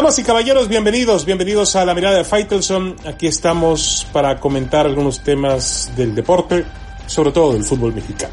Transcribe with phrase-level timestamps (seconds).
[0.00, 2.96] Damas y caballeros, bienvenidos, bienvenidos a la mirada de Faitelson.
[3.04, 6.64] Aquí estamos para comentar algunos temas del deporte,
[7.04, 8.32] sobre todo del fútbol mexicano.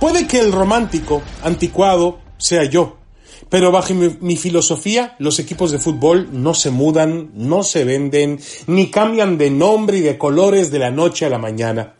[0.00, 2.96] Puede que el romántico, anticuado, sea yo,
[3.48, 8.40] pero bajo mi, mi, filosofía, los equipos de fútbol no se mudan, no se venden,
[8.66, 11.94] ni cambian de nombre y de colores de la noche a la mañana.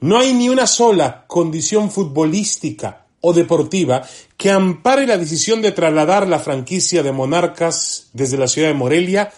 [0.00, 4.02] No hay ni una sola condición futbolística o deportiva
[4.44, 9.32] que ampare la decisión de trasladar la franquicia de Monarcas desde la ciudad de Morelia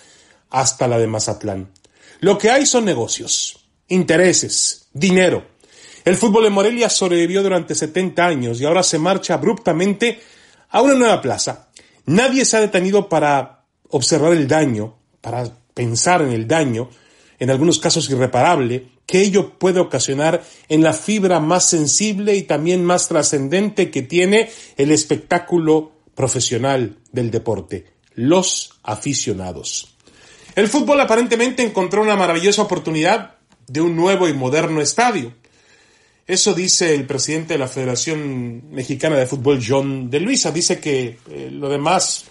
[0.50, 1.70] hasta la de Mazatlán.
[2.18, 5.46] Lo que hay son negocios, intereses, dinero.
[6.04, 10.18] El fútbol en Morelia sobrevivió durante 70 años y ahora se marcha abruptamente
[10.70, 11.68] a una nueva plaza.
[12.06, 16.90] Nadie se ha detenido para observar el daño, para pensar en el daño,
[17.38, 22.84] en algunos casos irreparable, que ello puede ocasionar en la fibra más sensible y también
[22.84, 29.96] más trascendente que tiene el espectáculo profesional del deporte, los aficionados.
[30.56, 33.36] El fútbol aparentemente encontró una maravillosa oportunidad
[33.68, 35.34] de un nuevo y moderno estadio.
[36.26, 40.50] Eso dice el presidente de la Federación Mexicana de Fútbol, John de Luisa.
[40.50, 42.24] Dice que eh, lo demás,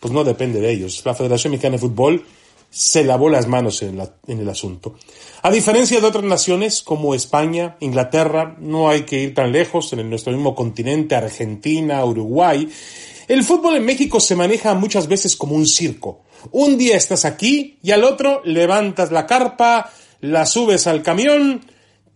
[0.00, 1.02] pues no depende de ellos.
[1.04, 2.24] La Federación Mexicana de Fútbol
[2.72, 4.94] se lavó las manos en, el asunto.
[5.42, 10.08] A diferencia de otras naciones como España, Inglaterra, no hay que ir tan lejos, en
[10.08, 12.66] nuestro mismo continente, Argentina, Uruguay,
[13.28, 16.22] el fútbol en México se maneja muchas veces como un circo.
[16.50, 19.92] Un día estás aquí y al otro levantas la carpa,
[20.22, 21.60] la subes al camión,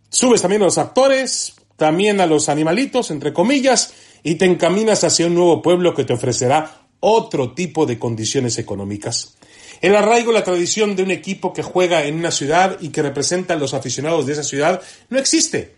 [0.09, 5.27] subes también a los actores, también a los animalitos, entre comillas, y te encaminas hacia
[5.27, 9.37] un nuevo pueblo que te ofrecerá otro tipo de condiciones económicas.
[9.81, 13.55] El arraigo, la tradición de un equipo que juega en una ciudad y que representa
[13.55, 15.77] a los aficionados de esa ciudad no existe.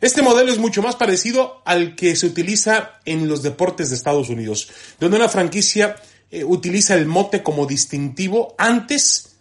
[0.00, 4.28] Este modelo es mucho más parecido al que se utiliza en los deportes de Estados
[4.30, 5.96] Unidos, donde una franquicia
[6.30, 9.36] eh, utiliza el mote como distintivo antes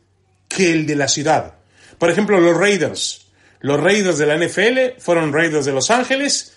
[0.48, 1.56] que el de la ciudad.
[1.98, 3.28] Por ejemplo, los Raiders.
[3.60, 6.54] Los Raiders de la NFL fueron Raiders de Los Ángeles,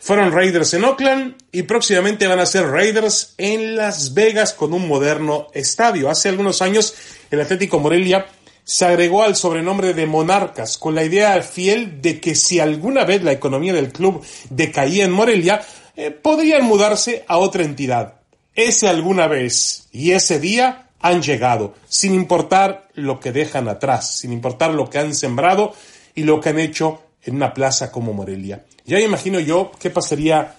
[0.00, 4.88] fueron Raiders en Oakland y próximamente van a ser Raiders en Las Vegas con un
[4.88, 6.08] moderno estadio.
[6.08, 6.94] Hace algunos años
[7.30, 8.26] el Atlético Morelia
[8.64, 13.22] se agregó al sobrenombre de Monarcas con la idea fiel de que si alguna vez
[13.22, 15.60] la economía del club decaía en Morelia,
[15.96, 18.14] eh, podrían mudarse a otra entidad.
[18.54, 24.32] Ese alguna vez y ese día han llegado, sin importar lo que dejan atrás, sin
[24.32, 25.74] importar lo que han sembrado
[26.14, 28.64] y lo que han hecho en una plaza como Morelia.
[28.84, 30.56] Ya imagino yo qué pasaría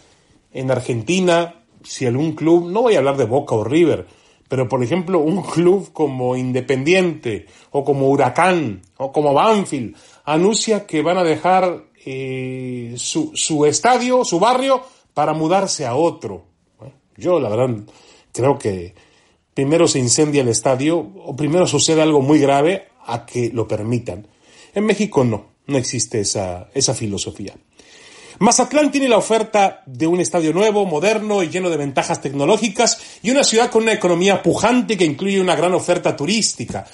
[0.54, 4.06] en Argentina si algún club, no voy a hablar de Boca o River,
[4.48, 9.96] pero por ejemplo un club como Independiente o como Huracán o como Banfield
[10.26, 14.82] anuncia que van a dejar eh, su, su estadio, su barrio,
[15.14, 16.46] para mudarse a otro.
[17.18, 17.76] Yo la verdad
[18.32, 18.96] creo que
[19.54, 24.28] primero se incendia el estadio o primero sucede algo muy grave a que lo permitan.
[24.74, 25.51] En México no.
[25.68, 27.54] No existe esa, esa filosofía.
[28.40, 33.30] Mazatlán tiene la oferta de un estadio nuevo, moderno y lleno de ventajas tecnológicas y
[33.30, 36.88] una ciudad con una economía pujante que incluye una gran oferta turística.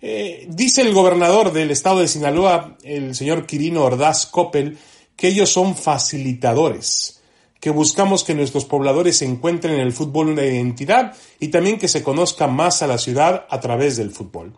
[0.00, 4.76] Eh, dice el gobernador del estado de Sinaloa, el señor Quirino Ordaz Coppel,
[5.16, 7.20] que ellos son facilitadores,
[7.60, 12.02] que buscamos que nuestros pobladores encuentren en el fútbol una identidad y también que se
[12.02, 14.54] conozca más a la ciudad a través del fútbol.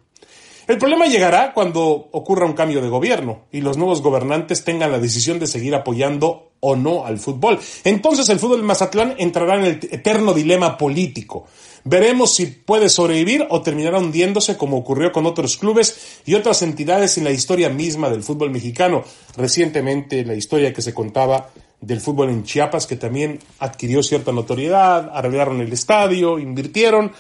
[0.71, 1.83] El problema llegará cuando
[2.13, 6.53] ocurra un cambio de gobierno y los nuevos gobernantes tengan la decisión de seguir apoyando
[6.61, 7.59] o no al fútbol.
[7.83, 11.49] Entonces el fútbol Mazatlán entrará en el eterno dilema político.
[11.83, 17.19] Veremos si puede sobrevivir o terminará hundiéndose como ocurrió con otros clubes y otras entidades
[17.19, 19.03] en la historia misma del fútbol mexicano.
[19.37, 21.51] Recientemente la historia que se contaba
[21.81, 27.11] del fútbol en Chiapas que también adquirió cierta notoriedad, arreglaron el estadio, invirtieron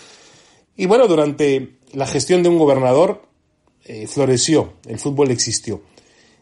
[0.77, 3.28] y bueno, durante la gestión de un gobernador
[3.84, 5.82] eh, floreció, el fútbol existió.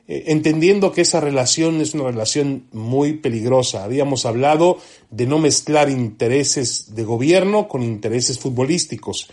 [0.09, 3.85] Eh, entendiendo que esa relación es una relación muy peligrosa.
[3.85, 4.79] Habíamos hablado
[5.11, 9.29] de no mezclar intereses de gobierno con intereses futbolísticos.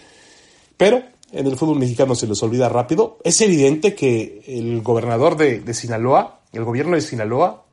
[0.76, 1.02] Pero
[1.32, 3.20] en el fútbol mexicano se les olvida rápido.
[3.24, 7.66] Es evidente que el gobernador de, de Sinaloa, el gobierno de Sinaloa,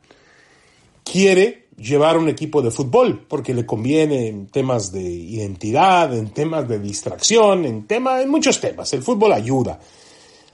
[1.03, 6.69] quiere llevar un equipo de fútbol porque le conviene en temas de identidad, en temas
[6.69, 8.93] de distracción, en tema, en muchos temas.
[8.93, 9.81] El fútbol ayuda.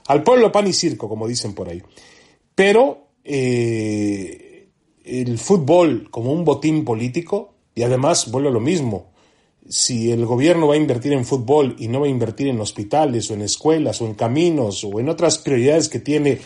[0.09, 1.83] Al pueblo pan y circo, como dicen por ahí.
[2.55, 4.69] Pero eh,
[5.05, 9.11] el fútbol como un botín político, y además vuelve lo mismo,
[9.69, 13.29] si el gobierno va a invertir en fútbol y no va a invertir en hospitales
[13.29, 16.39] o en escuelas o en caminos o en otras prioridades que tiene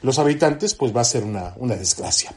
[0.00, 2.34] los habitantes, pues va a ser una, una desgracia.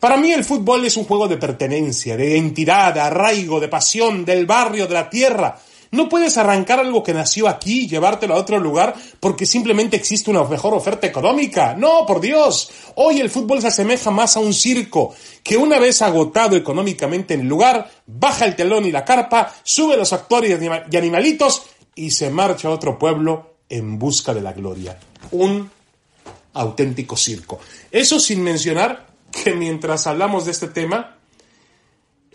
[0.00, 4.24] Para mí el fútbol es un juego de pertenencia, de identidad, de arraigo, de pasión,
[4.24, 5.60] del barrio, de la tierra.
[5.90, 10.30] No puedes arrancar algo que nació aquí y llevártelo a otro lugar porque simplemente existe
[10.30, 11.74] una mejor oferta económica.
[11.74, 12.70] No, por Dios.
[12.96, 17.40] Hoy el fútbol se asemeja más a un circo que una vez agotado económicamente en
[17.40, 21.62] el lugar, baja el telón y la carpa, sube los actores y animalitos
[21.94, 24.98] y se marcha a otro pueblo en busca de la gloria.
[25.32, 25.70] Un
[26.54, 27.60] auténtico circo.
[27.90, 31.16] Eso sin mencionar que mientras hablamos de este tema,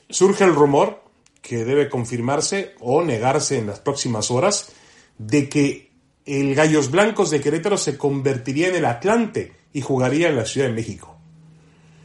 [0.10, 1.02] surge el rumor,
[1.42, 4.70] que debe confirmarse o negarse en las próximas horas,
[5.18, 5.92] de que
[6.26, 10.68] el Gallos Blancos de Querétaro se convertiría en el Atlante y jugaría en la Ciudad
[10.68, 11.16] de México.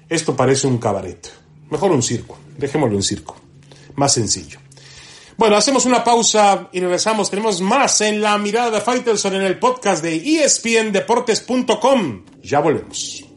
[0.08, 1.30] Esto parece un cabaret.
[1.70, 2.38] Mejor un circo.
[2.56, 3.36] Dejémoslo en circo.
[3.96, 4.60] Más sencillo.
[5.36, 7.28] Bueno, hacemos una pausa y regresamos.
[7.30, 12.24] Tenemos más en la mirada de Faitelson en el podcast de espndeportes.com.
[12.42, 13.33] Ya volvemos.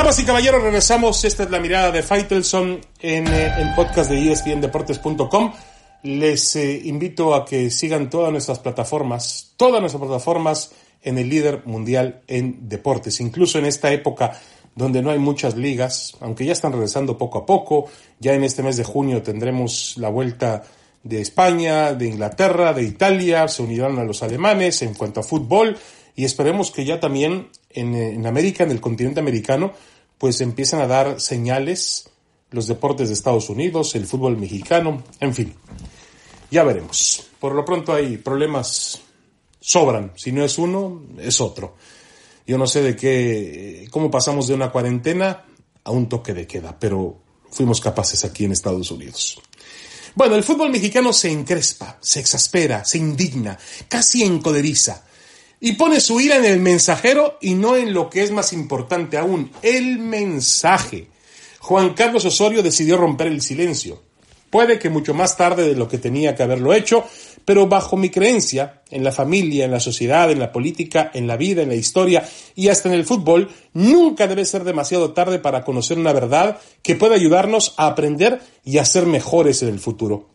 [0.00, 1.22] Damas y caballeros, regresamos.
[1.26, 5.52] Esta es la mirada de Faitelson en eh, el podcast de espndeportes.com.
[6.04, 11.66] Les eh, invito a que sigan todas nuestras plataformas, todas nuestras plataformas en el líder
[11.66, 13.20] mundial en deportes.
[13.20, 14.40] Incluso en esta época
[14.74, 18.62] donde no hay muchas ligas, aunque ya están regresando poco a poco, ya en este
[18.62, 20.62] mes de junio tendremos la vuelta
[21.02, 25.76] de España, de Inglaterra, de Italia, se unirán a los alemanes en cuanto a fútbol
[26.20, 29.72] y esperemos que ya también en, en América, en el continente americano,
[30.18, 32.10] pues empiezan a dar señales
[32.50, 35.54] los deportes de Estados Unidos, el fútbol mexicano, en fin,
[36.50, 37.26] ya veremos.
[37.40, 39.00] Por lo pronto hay problemas
[39.60, 40.12] sobran.
[40.14, 41.76] Si no es uno, es otro.
[42.46, 45.46] Yo no sé de qué, cómo pasamos de una cuarentena
[45.84, 47.16] a un toque de queda, pero
[47.50, 49.40] fuimos capaces aquí en Estados Unidos.
[50.14, 53.58] Bueno, el fútbol mexicano se encrespa, se exaspera, se indigna,
[53.88, 55.06] casi encoderiza
[55.60, 59.18] y pone su ira en el mensajero y no en lo que es más importante
[59.18, 61.08] aún, el mensaje.
[61.60, 64.02] Juan Carlos Osorio decidió romper el silencio.
[64.48, 67.04] Puede que mucho más tarde de lo que tenía que haberlo hecho,
[67.44, 71.36] pero bajo mi creencia, en la familia, en la sociedad, en la política, en la
[71.36, 75.62] vida, en la historia y hasta en el fútbol, nunca debe ser demasiado tarde para
[75.64, 80.30] conocer una verdad que pueda ayudarnos a aprender y a ser mejores en el futuro.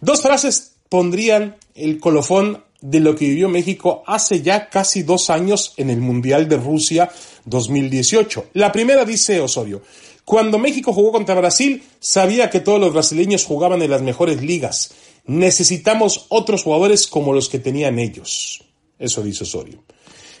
[0.00, 5.72] Dos frases pondrían el colofón de lo que vivió México hace ya casi dos años
[5.78, 7.10] en el Mundial de Rusia
[7.46, 8.50] 2018.
[8.52, 9.82] La primera dice Osorio,
[10.24, 14.94] cuando México jugó contra Brasil, sabía que todos los brasileños jugaban en las mejores ligas
[15.26, 18.62] Necesitamos otros jugadores como los que tenían ellos.
[18.98, 19.82] Eso dice Osorio.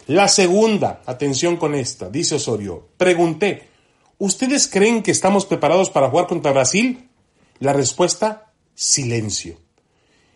[0.06, 2.90] La segunda, atención con esta, dice Osorio.
[2.98, 3.68] Pregunté,
[4.18, 7.08] ¿ustedes creen que estamos preparados para jugar contra Brasil?
[7.60, 9.58] La respuesta, silencio.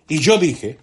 [0.08, 0.78] Y yo dije,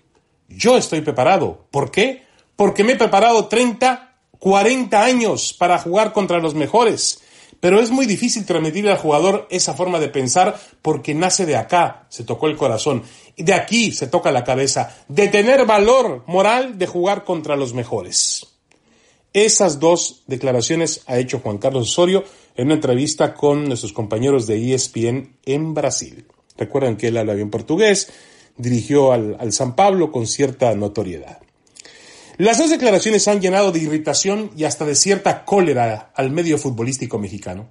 [0.47, 1.67] yo estoy preparado.
[1.71, 2.23] ¿Por qué?
[2.55, 7.21] Porque me he preparado 30, 40 años para jugar contra los mejores.
[7.59, 12.05] Pero es muy difícil transmitirle al jugador esa forma de pensar porque nace de acá,
[12.09, 13.03] se tocó el corazón,
[13.37, 18.45] de aquí se toca la cabeza, de tener valor moral de jugar contra los mejores.
[19.33, 22.23] Esas dos declaraciones ha hecho Juan Carlos Osorio
[22.55, 26.27] en una entrevista con nuestros compañeros de ESPN en Brasil.
[26.57, 28.11] Recuerden que él habla bien portugués,
[28.57, 31.39] dirigió al, al San Pablo con cierta notoriedad.
[32.37, 37.17] Las dos declaraciones han llenado de irritación y hasta de cierta cólera al medio futbolístico
[37.17, 37.69] mexicano.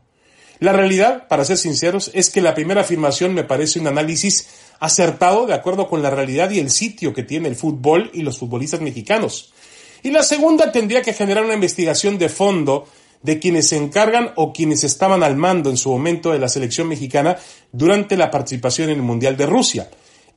[0.60, 4.46] La realidad, para ser sinceros, es que la primera afirmación me parece un análisis
[4.80, 8.38] acertado de acuerdo con la realidad y el sitio que tiene el fútbol y los
[8.38, 9.52] futbolistas mexicanos.
[10.02, 12.86] Y la segunda tendría que generar una investigación de fondo
[13.22, 16.88] de quienes se encargan o quienes estaban al mando en su momento de la selección
[16.88, 17.36] mexicana
[17.72, 19.90] durante la participación en el Mundial de Rusia.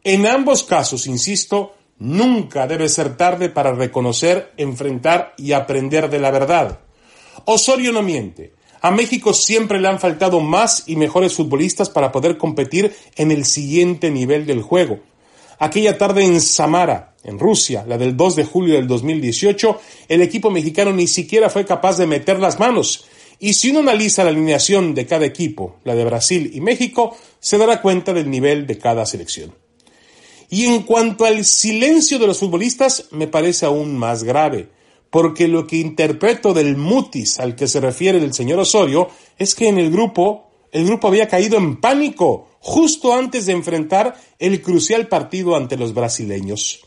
[0.03, 6.29] En ambos casos, insisto, Nunca debe ser tarde para reconocer, enfrentar y aprender de la
[6.29, 6.79] verdad.
[7.45, 8.53] Osorio no miente.
[8.81, 13.45] A México siempre le han faltado más y mejores futbolistas para poder competir en el
[13.45, 14.99] siguiente nivel del juego.
[15.57, 20.51] Aquella tarde en Samara, en Rusia, la del 2 de julio del 2018, el equipo
[20.51, 23.07] mexicano ni siquiera fue capaz de meter las manos.
[23.39, 27.57] Y si uno analiza la alineación de cada equipo, la de Brasil y México, se
[27.57, 29.66] dará cuenta del nivel de cada selección.
[30.49, 34.69] Y en cuanto al silencio de los futbolistas, me parece aún más grave,
[35.09, 39.67] porque lo que interpreto del mutis al que se refiere el señor Osorio es que
[39.67, 45.07] en el grupo, el grupo había caído en pánico justo antes de enfrentar el crucial
[45.07, 46.81] partido ante los brasileños.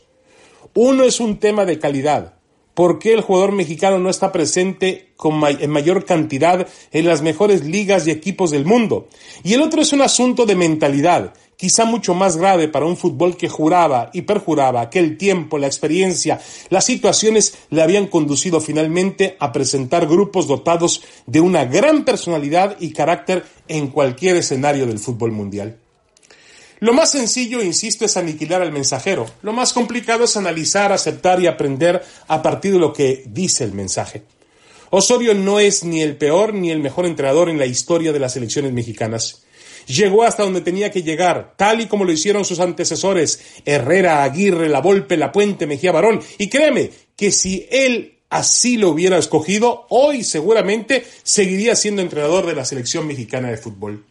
[0.73, 2.35] Uno es un tema de calidad.
[2.73, 5.13] ¿Por qué el jugador mexicano no está presente
[5.59, 9.09] en mayor cantidad en las mejores ligas y equipos del mundo?
[9.43, 13.37] Y el otro es un asunto de mentalidad quizá mucho más grave para un fútbol
[13.37, 19.37] que juraba y perjuraba que el tiempo, la experiencia, las situaciones le habían conducido finalmente
[19.39, 25.33] a presentar grupos dotados de una gran personalidad y carácter en cualquier escenario del fútbol
[25.33, 25.77] mundial.
[26.79, 29.27] Lo más sencillo, insisto, es aniquilar al mensajero.
[29.43, 33.73] Lo más complicado es analizar, aceptar y aprender a partir de lo que dice el
[33.73, 34.23] mensaje.
[34.89, 38.35] Osorio no es ni el peor ni el mejor entrenador en la historia de las
[38.35, 39.43] elecciones mexicanas.
[39.87, 44.69] Llegó hasta donde tenía que llegar, tal y como lo hicieron sus antecesores, Herrera, Aguirre,
[44.69, 46.21] La Volpe, La Puente, Mejía Barón.
[46.37, 52.55] Y créeme que si él así lo hubiera escogido, hoy seguramente seguiría siendo entrenador de
[52.55, 54.05] la selección mexicana de fútbol.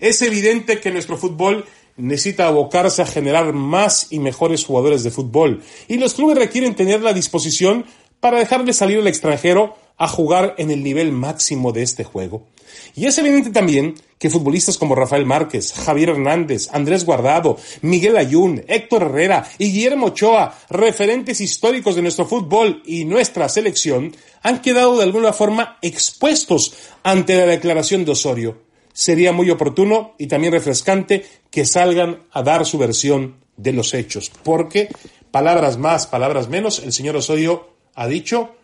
[0.00, 1.66] Es evidente que nuestro fútbol
[1.98, 7.02] necesita abocarse a generar más y mejores jugadores de fútbol y los clubes requieren tener
[7.02, 7.84] la disposición
[8.20, 12.46] para dejarle salir al extranjero a jugar en el nivel máximo de este juego.
[12.94, 18.64] Y es evidente también que futbolistas como Rafael Márquez, Javier Hernández, Andrés Guardado, Miguel Ayun,
[18.68, 24.96] Héctor Herrera y Guillermo Ochoa, referentes históricos de nuestro fútbol y nuestra selección, han quedado
[24.96, 31.24] de alguna forma expuestos ante la declaración de Osorio sería muy oportuno y también refrescante
[31.52, 34.88] que salgan a dar su versión de los hechos, porque
[35.30, 38.54] palabras más, palabras menos, el señor Osorio ha dicho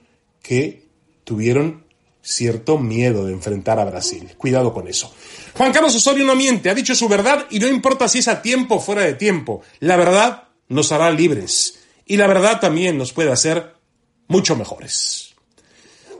[0.43, 0.87] que
[1.25, 1.85] tuvieron
[2.23, 4.33] cierto miedo de enfrentar a Brasil.
[4.39, 5.13] Cuidado con eso.
[5.55, 8.41] Juan Carlos Osorio no miente, ha dicho su verdad y no importa si es a
[8.41, 9.63] tiempo o fuera de tiempo.
[9.81, 13.75] La verdad nos hará libres y la verdad también nos puede hacer
[14.29, 15.35] mucho mejores.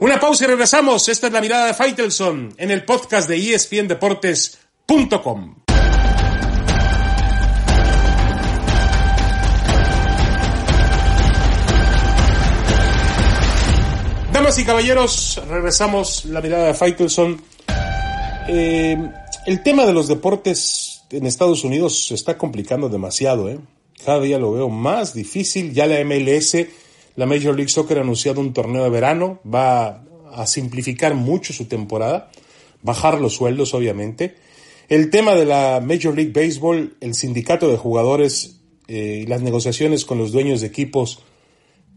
[0.01, 1.07] Una pausa y regresamos.
[1.07, 5.64] Esta es la mirada de Faitelson en el podcast de espndeportes.com.
[14.35, 17.41] Damas y caballeros, regresamos la mirada de Faitelson.
[18.49, 18.97] Eh,
[19.45, 23.47] el tema de los deportes en Estados Unidos se está complicando demasiado.
[23.47, 23.59] ¿eh?
[24.03, 25.73] Cada día lo veo más difícil.
[25.73, 26.57] Ya la MLS
[27.15, 31.69] la Major League Soccer ha anunciado un torneo de verano, va a simplificar mucho su
[31.69, 32.29] temporada,
[32.81, 34.35] bajar los sueldos obviamente.
[34.89, 40.03] El tema de la Major League Baseball, el sindicato de jugadores eh, y las negociaciones
[40.03, 41.19] con los dueños de equipos,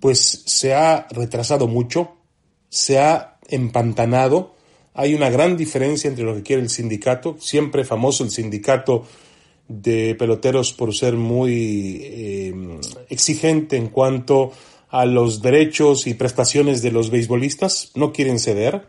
[0.01, 2.18] pues se ha retrasado mucho,
[2.69, 4.55] se ha empantanado.
[4.95, 9.07] Hay una gran diferencia entre lo que quiere el sindicato, siempre famoso el sindicato
[9.69, 12.55] de peloteros por ser muy eh,
[13.11, 14.53] exigente en cuanto
[14.89, 18.89] a los derechos y prestaciones de los beisbolistas, no quieren ceder.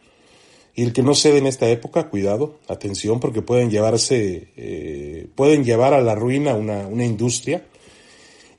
[0.73, 5.65] Y el que no cede en esta época, cuidado, atención, porque pueden llevarse, eh, pueden
[5.65, 7.65] llevar a la ruina una, una industria.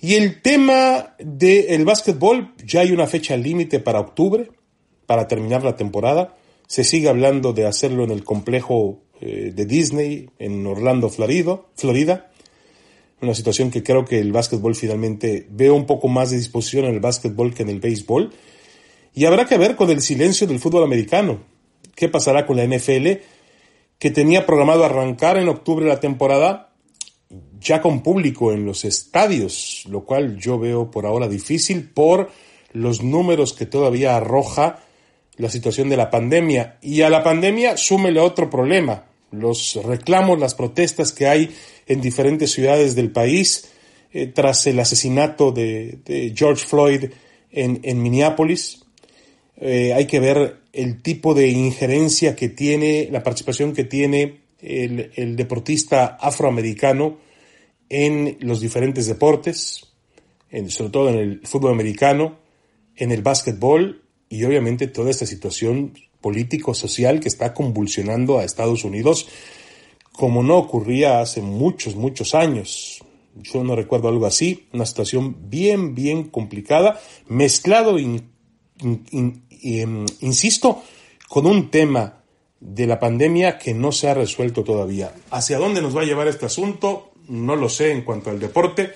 [0.02, 4.50] Y el tema del básquetbol, ya hay una fecha límite para octubre,
[5.10, 6.36] para terminar la temporada.
[6.68, 11.62] Se sigue hablando de hacerlo en el complejo eh, de Disney, en Orlando, Florida.
[11.74, 12.30] Florida
[13.20, 16.94] una situación que creo que el básquetbol finalmente ve un poco más de disposición en
[16.94, 18.32] el básquetbol que en el béisbol.
[19.12, 21.40] Y habrá que ver con el silencio del fútbol americano.
[21.96, 23.08] ¿Qué pasará con la NFL?
[23.98, 26.72] Que tenía programado arrancar en octubre la temporada
[27.58, 32.30] ya con público en los estadios, lo cual yo veo por ahora difícil por
[32.72, 34.84] los números que todavía arroja
[35.40, 36.78] la situación de la pandemia.
[36.82, 41.54] Y a la pandemia súmele otro problema, los reclamos, las protestas que hay
[41.86, 43.70] en diferentes ciudades del país
[44.12, 47.04] eh, tras el asesinato de, George Floyd
[47.50, 48.82] en, Minneapolis.
[49.56, 55.36] Eh, hay que ver el tipo de injerencia que tiene, la participación que tiene el,
[55.36, 57.18] deportista afroamericano
[57.88, 59.88] en los diferentes deportes,
[60.68, 62.38] sobre todo en el fútbol americano,
[62.96, 69.28] en el básquetbol y obviamente toda esta situación político-social que está convulsionando a Estados Unidos
[70.12, 73.02] como no ocurría hace muchos, muchos años.
[73.34, 78.20] Yo no recuerdo algo así, una situación bien, bien complicada, mezclado, em,
[80.20, 80.82] insisto,
[81.28, 82.22] con un tema
[82.60, 85.14] de la pandemia que no se ha resuelto todavía.
[85.30, 87.12] ¿Hacia dónde nos va a llevar este asunto?
[87.28, 88.90] No lo sé en cuanto al deporte,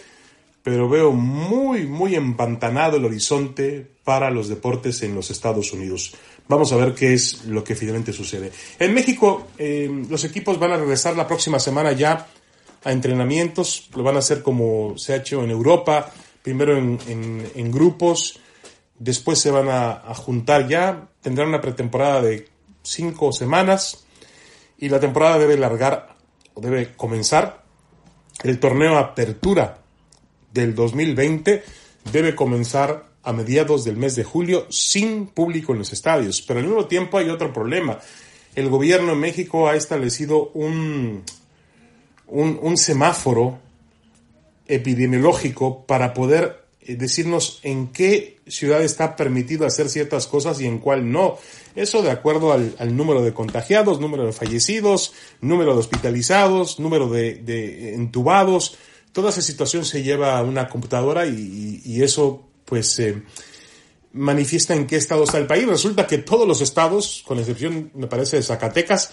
[0.64, 6.14] pero veo muy, muy empantanado el horizonte para los deportes en los Estados Unidos.
[6.49, 8.50] Vamos a ver qué es lo que finalmente sucede.
[8.78, 12.26] En México, eh, los equipos van a regresar la próxima semana ya
[12.83, 13.90] a entrenamientos.
[13.94, 16.11] Lo van a hacer como se ha hecho en Europa,
[16.42, 18.40] primero en, grupos,
[18.99, 21.09] después se van a, a, juntar ya.
[21.21, 22.49] Tendrán una pretemporada de
[22.83, 24.06] cinco semanas
[24.78, 26.16] y la temporada debe largar
[26.54, 27.64] o debe comenzar.
[28.42, 29.83] El torneo Apertura
[30.54, 31.62] del 2020
[32.11, 36.42] debe comenzar a mediados del mes de julio sin público en los estadios.
[36.42, 37.99] Pero al mismo tiempo hay otro problema.
[38.54, 41.25] El gobierno de México ha establecido un,
[42.28, 43.58] un, semáforo
[44.66, 50.78] epidemiológico para poder eh, decirnos en qué ciudad está permitido hacer ciertas cosas y en
[50.78, 51.38] cuál no.
[51.75, 57.94] Eso de acuerdo al, número de contagiados, número de fallecidos, número de hospitalizados, número de,
[57.94, 58.76] entubados.
[59.14, 63.00] Toda esa situación se lleva a una computadora y, eso pues
[64.12, 65.68] manifiesta en qué estado está el país.
[65.68, 69.12] Resulta que todos los estados, con excepción me parece de Zacatecas,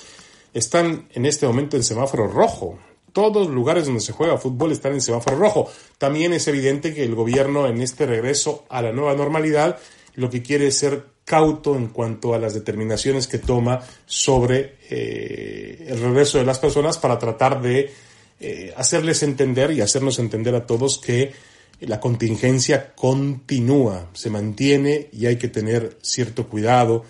[0.55, 2.79] están en este momento en semáforo rojo.
[3.13, 5.71] Todos los lugares donde se juega fútbol están en semáforo rojo.
[5.99, 9.77] También es evidente que el gobierno en este regreso a la nueva normalidad
[10.15, 15.85] lo que quiere es ser cauto en cuanto a las determinaciones que toma sobre eh,
[15.87, 17.93] el regreso de las personas para tratar de
[18.41, 21.31] eh, hacerles entender y hacernos entender a todos que
[21.79, 27.05] la contingencia continúa, se mantiene y hay que tener cierto cuidado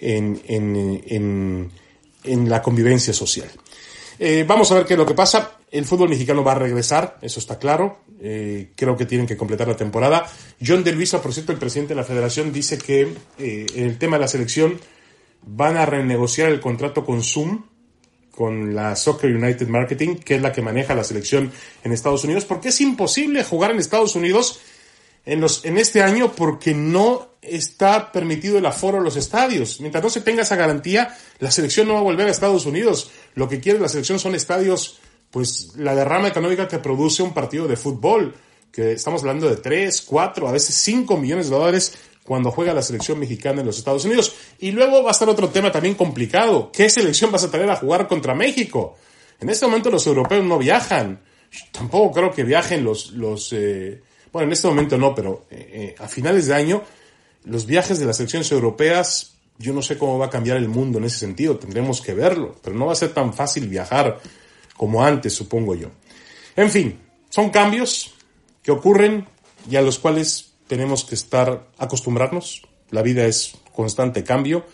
[0.00, 1.70] en, en,
[2.24, 3.48] en la convivencia social.
[4.18, 5.58] Eh, vamos a ver qué es lo que pasa.
[5.70, 8.00] El fútbol mexicano va a regresar, eso está claro.
[8.20, 10.26] Eh, creo que tienen que completar la temporada.
[10.64, 14.16] John De Luisa, por cierto, el presidente de la federación, dice que en el tema
[14.16, 14.80] de la selección
[15.46, 17.64] van a renegociar el contrato con Zoom,
[18.38, 21.50] con la Soccer United Marketing, que es la que maneja la selección
[21.82, 24.60] en Estados Unidos, porque es imposible jugar en Estados Unidos
[25.26, 29.80] en, los, en este año porque no está permitido el aforo en los estadios.
[29.80, 33.10] Mientras no se tenga esa garantía, la selección no va a volver a Estados Unidos.
[33.34, 35.00] Lo que quiere la selección son estadios,
[35.32, 38.36] pues la derrama económica que produce un partido de fútbol,
[38.70, 41.98] que estamos hablando de 3, 4, a veces 5 millones de dólares
[42.28, 44.34] cuando juega la selección mexicana en los Estados Unidos.
[44.58, 46.70] Y luego va a estar otro tema también complicado.
[46.70, 48.96] ¿Qué selección vas a tener a jugar contra México?
[49.40, 51.20] En este momento los europeos no viajan.
[51.72, 55.94] Tampoco creo que viajen los, los eh, bueno, en este momento no, pero eh, eh,
[55.98, 56.82] a finales de año
[57.44, 60.98] los viajes de las selecciones europeas, yo no sé cómo va a cambiar el mundo
[60.98, 64.20] en ese sentido, tendremos que verlo, pero no va a ser tan fácil viajar
[64.76, 65.88] como antes, supongo yo.
[66.56, 68.12] En fin, son cambios
[68.62, 69.26] que ocurren
[69.70, 72.62] y a los cuales tenemos que estar acostumbrarnos.
[72.90, 74.64] La vida es constante cambio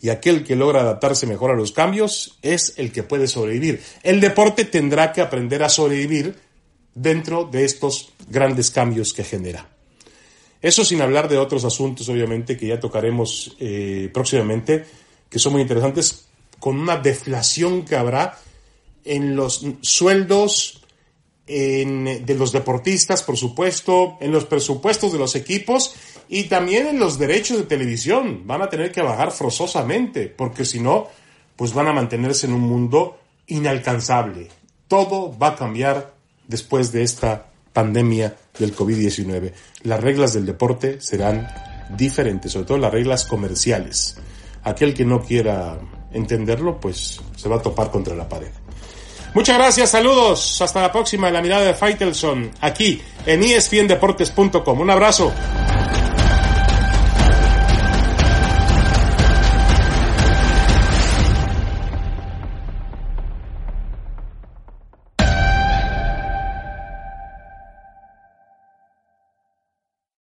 [0.00, 3.80] y aquel que logra adaptarse mejor a los cambios es el que puede sobrevivir.
[4.02, 6.34] El deporte tendrá que aprender a sobrevivir
[6.94, 9.68] dentro de estos grandes cambios que genera.
[10.60, 14.84] Eso sin hablar de otros asuntos, obviamente, que ya tocaremos eh, próximamente,
[15.28, 16.26] que son muy interesantes,
[16.58, 18.38] con una deflación que habrá
[19.04, 20.81] en los sueldos
[21.46, 25.94] de los deportistas, por supuesto, en los presupuestos de los equipos
[26.28, 28.46] y también en los derechos de televisión.
[28.46, 31.08] Van a tener que bajar forzosamente, porque si no,
[31.56, 34.48] pues van a mantenerse en un mundo inalcanzable.
[34.88, 36.14] Todo va a cambiar
[36.46, 39.52] después de esta pandemia del COVID-19.
[39.82, 41.48] Las reglas del deporte serán
[41.96, 44.16] diferentes, sobre todo las reglas comerciales.
[44.62, 45.78] Aquel que no quiera
[46.12, 48.50] entenderlo, pues se va a topar contra la pared.
[49.34, 54.80] Muchas gracias, saludos, hasta la próxima, la mirada de Faitelson, aquí en espndeportes.com.
[54.80, 55.32] Un abrazo.